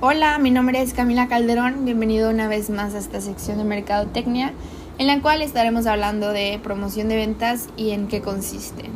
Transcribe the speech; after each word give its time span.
Hola, 0.00 0.38
mi 0.38 0.52
nombre 0.52 0.80
es 0.80 0.94
Camila 0.94 1.26
Calderón, 1.26 1.84
bienvenido 1.84 2.30
una 2.30 2.46
vez 2.46 2.70
más 2.70 2.94
a 2.94 2.98
esta 2.98 3.20
sección 3.20 3.58
de 3.58 3.64
Mercadotecnia, 3.64 4.52
en 4.96 5.08
la 5.08 5.20
cual 5.20 5.42
estaremos 5.42 5.86
hablando 5.86 6.28
de 6.28 6.60
promoción 6.62 7.08
de 7.08 7.16
ventas 7.16 7.66
y 7.76 7.90
en 7.90 8.06
qué 8.06 8.20
consiste. 8.20 8.90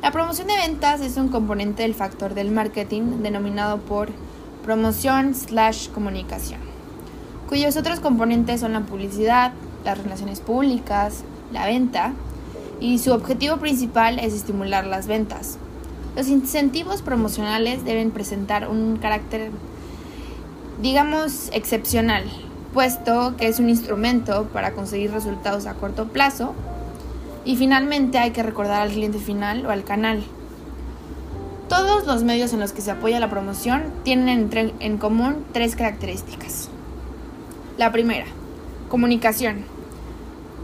La 0.00 0.12
promoción 0.12 0.46
de 0.46 0.54
ventas 0.54 1.00
es 1.00 1.16
un 1.16 1.26
componente 1.26 1.82
del 1.82 1.96
factor 1.96 2.34
del 2.34 2.52
marketing 2.52 3.24
denominado 3.24 3.80
por 3.80 4.10
promoción 4.62 5.34
slash 5.34 5.88
comunicación, 5.88 6.60
cuyos 7.48 7.76
otros 7.76 7.98
componentes 7.98 8.60
son 8.60 8.74
la 8.74 8.82
publicidad, 8.82 9.50
las 9.84 9.98
relaciones 9.98 10.38
públicas, 10.38 11.24
la 11.52 11.66
venta, 11.66 12.12
y 12.78 13.00
su 13.00 13.12
objetivo 13.12 13.56
principal 13.56 14.20
es 14.20 14.34
estimular 14.34 14.86
las 14.86 15.08
ventas. 15.08 15.58
Los 16.14 16.28
incentivos 16.28 17.02
promocionales 17.02 17.84
deben 17.84 18.12
presentar 18.12 18.68
un 18.68 18.98
carácter 18.98 19.50
digamos, 20.80 21.50
excepcional, 21.52 22.24
puesto 22.72 23.36
que 23.36 23.48
es 23.48 23.60
un 23.60 23.68
instrumento 23.68 24.48
para 24.52 24.72
conseguir 24.72 25.12
resultados 25.12 25.66
a 25.66 25.74
corto 25.74 26.08
plazo 26.08 26.54
y 27.44 27.56
finalmente 27.56 28.18
hay 28.18 28.30
que 28.30 28.42
recordar 28.42 28.82
al 28.82 28.90
cliente 28.90 29.18
final 29.18 29.66
o 29.66 29.70
al 29.70 29.84
canal. 29.84 30.22
Todos 31.68 32.06
los 32.06 32.22
medios 32.22 32.52
en 32.52 32.60
los 32.60 32.72
que 32.72 32.82
se 32.82 32.90
apoya 32.90 33.20
la 33.20 33.30
promoción 33.30 33.84
tienen 34.04 34.50
en 34.80 34.98
común 34.98 35.44
tres 35.52 35.74
características. 35.74 36.68
La 37.78 37.90
primera, 37.90 38.26
comunicación. 38.88 39.64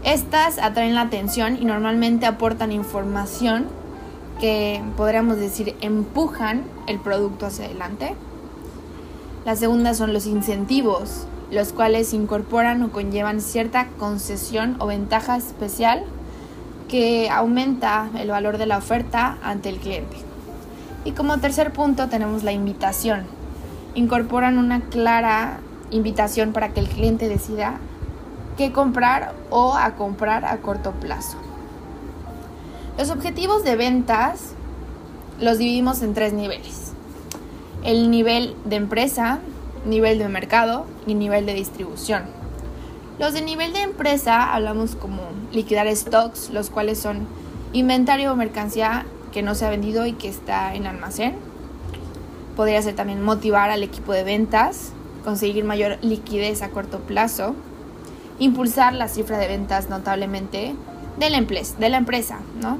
Estas 0.03 0.59
atraen 0.59 0.95
la 0.95 1.01
atención 1.01 1.57
y 1.59 1.65
normalmente 1.65 2.25
aportan 2.25 2.71
información 2.71 3.65
que 4.39 4.81
podríamos 4.95 5.37
decir 5.37 5.75
empujan 5.81 6.63
el 6.87 6.99
producto 6.99 7.47
hacia 7.47 7.65
adelante. 7.65 8.15
La 9.49 9.55
segunda 9.55 9.95
son 9.95 10.13
los 10.13 10.27
incentivos, 10.27 11.25
los 11.49 11.73
cuales 11.73 12.13
incorporan 12.13 12.83
o 12.83 12.91
conllevan 12.91 13.41
cierta 13.41 13.87
concesión 13.97 14.75
o 14.77 14.85
ventaja 14.85 15.37
especial 15.37 16.03
que 16.87 17.31
aumenta 17.31 18.11
el 18.19 18.29
valor 18.29 18.59
de 18.59 18.67
la 18.67 18.77
oferta 18.77 19.39
ante 19.41 19.69
el 19.69 19.77
cliente. 19.77 20.17
Y 21.03 21.13
como 21.13 21.39
tercer 21.39 21.73
punto 21.73 22.09
tenemos 22.09 22.43
la 22.43 22.51
invitación. 22.51 23.23
Incorporan 23.95 24.59
una 24.59 24.81
clara 24.81 25.61
invitación 25.89 26.53
para 26.53 26.69
que 26.69 26.81
el 26.81 26.87
cliente 26.87 27.27
decida 27.27 27.79
qué 28.55 28.71
comprar 28.71 29.33
o 29.49 29.73
a 29.73 29.95
comprar 29.95 30.45
a 30.45 30.57
corto 30.57 30.91
plazo. 30.91 31.39
Los 32.99 33.09
objetivos 33.09 33.63
de 33.63 33.75
ventas 33.75 34.51
los 35.39 35.57
dividimos 35.57 36.03
en 36.03 36.13
tres 36.13 36.33
niveles 36.33 36.93
el 37.83 38.11
nivel 38.11 38.55
de 38.65 38.75
empresa, 38.75 39.39
nivel 39.85 40.19
de 40.19 40.27
mercado 40.29 40.85
y 41.07 41.13
nivel 41.13 41.45
de 41.45 41.53
distribución. 41.53 42.23
Los 43.19 43.33
de 43.33 43.41
nivel 43.41 43.73
de 43.73 43.81
empresa 43.81 44.53
hablamos 44.53 44.95
como 44.95 45.21
liquidar 45.51 45.93
stocks, 45.95 46.49
los 46.51 46.69
cuales 46.69 46.99
son 46.99 47.27
inventario 47.73 48.31
o 48.31 48.35
mercancía 48.35 49.05
que 49.31 49.41
no 49.41 49.55
se 49.55 49.65
ha 49.65 49.69
vendido 49.69 50.05
y 50.05 50.13
que 50.13 50.29
está 50.29 50.73
en 50.73 50.87
almacén. 50.87 51.35
Podría 52.55 52.81
ser 52.81 52.95
también 52.95 53.21
motivar 53.21 53.69
al 53.69 53.83
equipo 53.83 54.13
de 54.13 54.23
ventas, 54.23 54.91
conseguir 55.23 55.63
mayor 55.63 55.97
liquidez 56.01 56.61
a 56.61 56.69
corto 56.69 56.99
plazo, 56.99 57.55
impulsar 58.39 58.93
la 58.93 59.07
cifra 59.07 59.37
de 59.37 59.47
ventas 59.47 59.89
notablemente 59.89 60.75
de 61.17 61.29
la, 61.29 61.41
de 61.41 61.89
la 61.89 61.97
empresa, 61.97 62.39
¿no? 62.61 62.77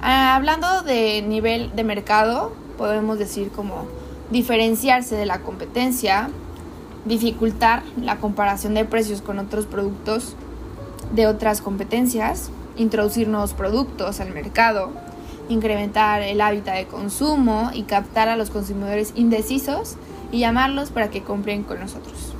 Ah, 0.00 0.34
hablando 0.34 0.82
de 0.82 1.22
nivel 1.22 1.74
de 1.76 1.84
mercado, 1.84 2.52
podemos 2.72 3.18
decir 3.18 3.50
como 3.50 3.86
diferenciarse 4.30 5.14
de 5.14 5.26
la 5.26 5.40
competencia, 5.40 6.30
dificultar 7.04 7.82
la 7.96 8.18
comparación 8.18 8.74
de 8.74 8.84
precios 8.84 9.22
con 9.22 9.38
otros 9.38 9.66
productos 9.66 10.34
de 11.14 11.26
otras 11.26 11.60
competencias, 11.60 12.50
introducir 12.76 13.28
nuevos 13.28 13.52
productos 13.52 14.20
al 14.20 14.32
mercado, 14.32 14.90
incrementar 15.48 16.22
el 16.22 16.40
hábitat 16.40 16.76
de 16.76 16.86
consumo 16.86 17.70
y 17.74 17.82
captar 17.82 18.28
a 18.28 18.36
los 18.36 18.50
consumidores 18.50 19.12
indecisos 19.14 19.96
y 20.30 20.38
llamarlos 20.38 20.90
para 20.90 21.10
que 21.10 21.22
compren 21.22 21.62
con 21.62 21.80
nosotros. 21.80 22.34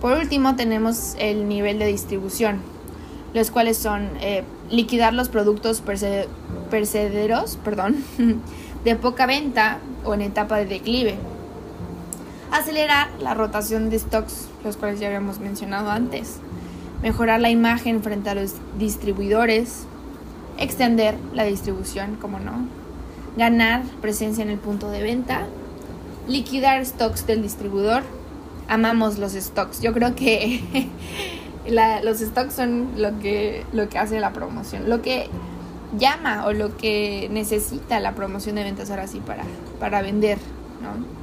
Por 0.00 0.16
último 0.16 0.56
tenemos 0.56 1.14
el 1.18 1.48
nivel 1.48 1.78
de 1.78 1.86
distribución, 1.86 2.60
los 3.34 3.50
cuales 3.50 3.76
son 3.76 4.10
eh, 4.20 4.44
liquidar 4.70 5.12
los 5.12 5.28
productos 5.28 5.82
percederos, 6.70 7.58
perdón, 7.64 7.96
de 8.84 8.96
poca 8.96 9.26
venta 9.26 9.78
o 10.04 10.14
en 10.14 10.22
etapa 10.22 10.56
de 10.58 10.66
declive. 10.66 11.16
Acelerar 12.50 13.08
la 13.20 13.34
rotación 13.34 13.90
de 13.90 13.98
stocks, 13.98 14.48
los 14.64 14.76
cuales 14.76 15.00
ya 15.00 15.08
habíamos 15.08 15.38
mencionado 15.38 15.90
antes. 15.90 16.38
Mejorar 17.02 17.40
la 17.40 17.50
imagen 17.50 18.02
frente 18.02 18.30
a 18.30 18.34
los 18.34 18.54
distribuidores. 18.78 19.86
Extender 20.56 21.16
la 21.34 21.44
distribución, 21.44 22.16
como 22.16 22.40
no. 22.40 22.66
Ganar 23.36 23.82
presencia 24.00 24.42
en 24.42 24.50
el 24.50 24.58
punto 24.58 24.90
de 24.90 25.02
venta. 25.02 25.46
Liquidar 26.26 26.84
stocks 26.84 27.26
del 27.26 27.42
distribuidor. 27.42 28.02
Amamos 28.66 29.18
los 29.18 29.32
stocks. 29.32 29.80
Yo 29.80 29.92
creo 29.92 30.14
que 30.14 30.88
los 32.02 32.18
stocks 32.18 32.54
son 32.54 32.92
lo 32.96 33.18
que, 33.18 33.64
lo 33.72 33.88
que 33.88 33.98
hace 33.98 34.20
la 34.20 34.32
promoción. 34.32 34.88
Lo 34.88 35.02
que 35.02 35.28
llama 35.96 36.46
o 36.46 36.52
lo 36.52 36.76
que 36.76 37.28
necesita 37.30 38.00
la 38.00 38.14
promoción 38.14 38.56
de 38.56 38.64
ventas 38.64 38.90
ahora 38.90 39.06
sí 39.06 39.20
para, 39.20 39.44
para 39.80 40.02
vender, 40.02 40.38
¿no? 40.82 41.18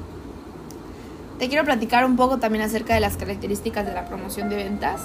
Te 1.39 1.49
quiero 1.49 1.65
platicar 1.65 2.05
un 2.05 2.15
poco 2.15 2.37
también 2.37 2.63
acerca 2.63 2.93
de 2.93 3.01
las 3.01 3.17
características 3.17 3.85
de 3.85 3.93
la 3.93 4.05
promoción 4.05 4.49
de 4.49 4.55
ventas. 4.55 5.01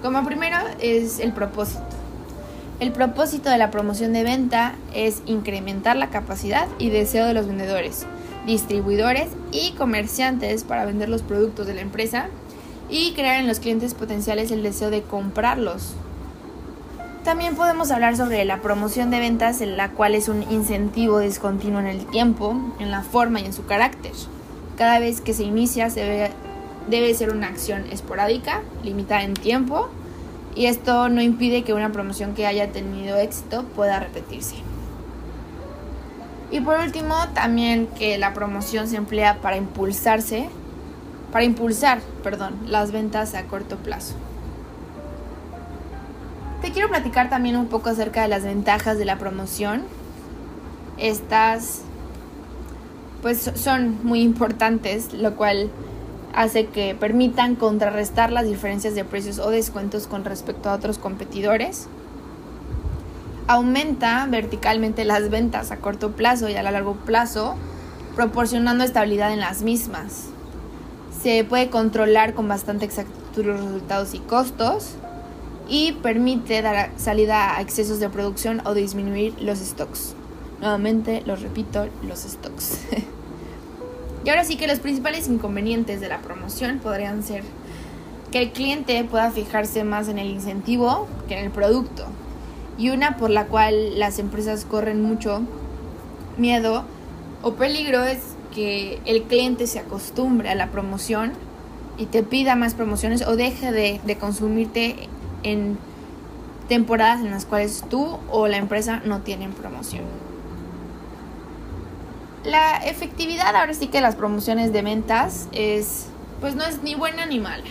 Como 0.00 0.24
primero 0.24 0.56
es 0.78 1.18
el 1.18 1.32
propósito. 1.32 1.82
El 2.78 2.92
propósito 2.92 3.50
de 3.50 3.58
la 3.58 3.70
promoción 3.70 4.12
de 4.12 4.22
venta 4.22 4.74
es 4.94 5.22
incrementar 5.26 5.96
la 5.96 6.10
capacidad 6.10 6.68
y 6.78 6.90
deseo 6.90 7.26
de 7.26 7.34
los 7.34 7.46
vendedores, 7.46 8.06
distribuidores 8.46 9.30
y 9.50 9.72
comerciantes 9.72 10.64
para 10.64 10.84
vender 10.84 11.08
los 11.08 11.22
productos 11.22 11.66
de 11.66 11.74
la 11.74 11.80
empresa 11.80 12.26
y 12.88 13.12
crear 13.14 13.40
en 13.40 13.48
los 13.48 13.60
clientes 13.60 13.94
potenciales 13.94 14.50
el 14.50 14.62
deseo 14.62 14.90
de 14.90 15.02
comprarlos 15.02 15.94
también 17.24 17.54
podemos 17.54 17.90
hablar 17.90 18.16
sobre 18.16 18.44
la 18.44 18.60
promoción 18.60 19.10
de 19.10 19.20
ventas, 19.20 19.60
en 19.60 19.76
la 19.76 19.90
cual 19.90 20.14
es 20.14 20.28
un 20.28 20.42
incentivo 20.50 21.20
discontinuo 21.20 21.80
en 21.80 21.86
el 21.86 22.06
tiempo, 22.06 22.56
en 22.78 22.90
la 22.90 23.02
forma 23.02 23.40
y 23.40 23.46
en 23.46 23.52
su 23.52 23.64
carácter. 23.64 24.12
Cada 24.76 24.98
vez 24.98 25.20
que 25.20 25.32
se 25.32 25.44
inicia 25.44 25.88
se 25.90 26.00
debe, 26.00 26.30
debe 26.88 27.14
ser 27.14 27.30
una 27.30 27.46
acción 27.46 27.84
esporádica, 27.90 28.62
limitada 28.82 29.22
en 29.22 29.34
tiempo, 29.34 29.88
y 30.54 30.66
esto 30.66 31.08
no 31.08 31.22
impide 31.22 31.62
que 31.62 31.74
una 31.74 31.92
promoción 31.92 32.34
que 32.34 32.46
haya 32.46 32.72
tenido 32.72 33.16
éxito 33.16 33.64
pueda 33.76 34.00
repetirse. 34.00 34.56
Y 36.50 36.60
por 36.60 36.80
último, 36.80 37.14
también 37.34 37.86
que 37.86 38.18
la 38.18 38.34
promoción 38.34 38.88
se 38.88 38.96
emplea 38.96 39.40
para 39.40 39.56
impulsarse, 39.56 40.50
para 41.30 41.44
impulsar, 41.44 42.00
perdón, 42.22 42.58
las 42.66 42.92
ventas 42.92 43.34
a 43.34 43.44
corto 43.44 43.76
plazo. 43.76 44.14
Te 46.62 46.70
quiero 46.70 46.88
platicar 46.88 47.28
también 47.28 47.56
un 47.56 47.66
poco 47.66 47.90
acerca 47.90 48.22
de 48.22 48.28
las 48.28 48.44
ventajas 48.44 48.96
de 48.96 49.04
la 49.04 49.18
promoción. 49.18 49.82
Estas 50.96 51.82
pues 53.20 53.50
son 53.54 53.98
muy 54.04 54.20
importantes, 54.20 55.12
lo 55.12 55.34
cual 55.34 55.70
hace 56.34 56.66
que 56.66 56.94
permitan 56.94 57.56
contrarrestar 57.56 58.30
las 58.30 58.46
diferencias 58.46 58.94
de 58.94 59.04
precios 59.04 59.40
o 59.40 59.50
descuentos 59.50 60.06
con 60.06 60.24
respecto 60.24 60.70
a 60.70 60.74
otros 60.74 60.98
competidores. 60.98 61.88
Aumenta 63.48 64.26
verticalmente 64.30 65.04
las 65.04 65.30
ventas 65.30 65.72
a 65.72 65.78
corto 65.78 66.12
plazo 66.12 66.48
y 66.48 66.54
a 66.54 66.62
largo 66.62 66.94
plazo, 66.94 67.56
proporcionando 68.14 68.84
estabilidad 68.84 69.32
en 69.32 69.40
las 69.40 69.62
mismas. 69.62 70.28
Se 71.20 71.42
puede 71.42 71.70
controlar 71.70 72.34
con 72.34 72.46
bastante 72.46 72.84
exactitud 72.84 73.46
los 73.46 73.60
resultados 73.60 74.14
y 74.14 74.20
costos 74.20 74.94
y 75.68 75.92
permite 75.92 76.62
dar 76.62 76.90
salida 76.96 77.56
a 77.56 77.60
excesos 77.60 78.00
de 78.00 78.08
producción 78.08 78.62
o 78.64 78.74
disminuir 78.74 79.34
los 79.40 79.58
stocks. 79.58 80.14
Nuevamente, 80.60 81.22
los 81.26 81.42
repito, 81.42 81.86
los 82.06 82.20
stocks. 82.20 82.80
y 84.24 84.28
ahora 84.28 84.44
sí 84.44 84.56
que 84.56 84.66
los 84.66 84.78
principales 84.78 85.28
inconvenientes 85.28 86.00
de 86.00 86.08
la 86.08 86.20
promoción 86.20 86.78
podrían 86.78 87.22
ser 87.22 87.42
que 88.30 88.40
el 88.40 88.52
cliente 88.52 89.02
pueda 89.04 89.30
fijarse 89.30 89.84
más 89.84 90.08
en 90.08 90.18
el 90.18 90.28
incentivo 90.30 91.06
que 91.28 91.38
en 91.38 91.44
el 91.44 91.50
producto. 91.50 92.06
Y 92.78 92.90
una 92.90 93.16
por 93.16 93.30
la 93.30 93.46
cual 93.46 93.98
las 93.98 94.18
empresas 94.18 94.64
corren 94.64 95.02
mucho 95.02 95.42
miedo 96.38 96.84
o 97.42 97.54
peligro 97.54 98.02
es 98.04 98.20
que 98.54 99.00
el 99.04 99.24
cliente 99.24 99.66
se 99.66 99.78
acostumbre 99.78 100.48
a 100.48 100.54
la 100.54 100.70
promoción 100.70 101.32
y 101.98 102.06
te 102.06 102.22
pida 102.22 102.56
más 102.56 102.74
promociones 102.74 103.26
o 103.26 103.36
deje 103.36 103.72
de, 103.72 104.00
de 104.04 104.16
consumirte 104.16 105.08
en 105.42 105.78
temporadas 106.68 107.20
en 107.20 107.30
las 107.30 107.44
cuales 107.44 107.84
tú 107.88 108.18
o 108.30 108.48
la 108.48 108.56
empresa 108.56 109.02
no 109.04 109.20
tienen 109.20 109.52
promoción. 109.52 110.04
La 112.44 112.78
efectividad 112.78 113.54
ahora 113.54 113.74
sí 113.74 113.86
que 113.86 114.00
las 114.00 114.16
promociones 114.16 114.72
de 114.72 114.82
ventas 114.82 115.48
es 115.52 116.06
pues 116.40 116.56
no 116.56 116.64
es 116.64 116.82
ni 116.82 116.94
buena 116.94 117.26
ni 117.26 117.38
mala. 117.38 117.64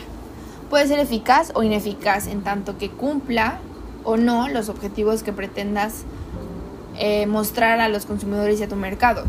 Puede 0.70 0.88
ser 0.88 1.00
eficaz 1.00 1.52
o 1.56 1.64
ineficaz 1.64 2.28
en 2.28 2.42
tanto 2.42 2.78
que 2.78 2.90
cumpla 2.90 3.60
o 4.06 4.16
no 4.16 4.48
los 4.48 4.70
objetivos 4.70 5.24
que 5.24 5.34
pretendas 5.34 6.04
eh, 6.98 7.26
mostrar 7.26 7.82
a 7.82 7.90
los 7.90 8.06
consumidores 8.06 8.60
y 8.60 8.64
a 8.64 8.70
tu 8.70 8.76
mercado. 8.78 9.26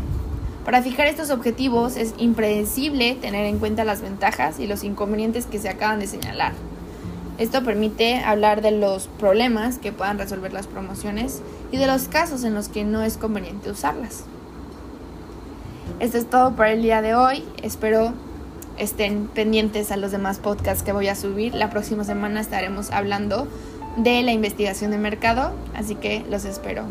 Para 0.63 0.81
fijar 0.81 1.07
estos 1.07 1.29
objetivos 1.29 1.97
es 1.97 2.13
impredecible 2.17 3.15
tener 3.15 3.45
en 3.45 3.59
cuenta 3.59 3.83
las 3.83 4.01
ventajas 4.01 4.59
y 4.59 4.67
los 4.67 4.83
inconvenientes 4.85 5.45
que 5.45 5.59
se 5.59 5.67
acaban 5.67 5.99
de 5.99 6.07
señalar. 6.07 6.53
Esto 7.37 7.63
permite 7.63 8.17
hablar 8.17 8.61
de 8.61 8.71
los 8.71 9.07
problemas 9.07 9.79
que 9.79 9.91
puedan 9.91 10.19
resolver 10.19 10.53
las 10.53 10.67
promociones 10.67 11.41
y 11.71 11.77
de 11.77 11.87
los 11.87 12.07
casos 12.07 12.43
en 12.43 12.53
los 12.53 12.69
que 12.69 12.83
no 12.83 13.01
es 13.01 13.17
conveniente 13.17 13.71
usarlas. 13.71 14.25
Esto 15.99 16.17
es 16.17 16.29
todo 16.29 16.51
por 16.55 16.67
el 16.67 16.81
día 16.81 17.01
de 17.01 17.15
hoy. 17.15 17.43
Espero 17.61 18.13
estén 18.77 19.27
pendientes 19.27 19.91
a 19.91 19.97
los 19.97 20.11
demás 20.11 20.39
podcasts 20.39 20.83
que 20.83 20.91
voy 20.91 21.07
a 21.07 21.15
subir. 21.15 21.53
La 21.55 21.69
próxima 21.69 22.03
semana 22.03 22.39
estaremos 22.41 22.91
hablando 22.91 23.47
de 23.97 24.21
la 24.23 24.31
investigación 24.31 24.91
de 24.91 24.97
mercado, 24.97 25.53
así 25.75 25.95
que 25.95 26.25
los 26.29 26.45
espero. 26.45 26.85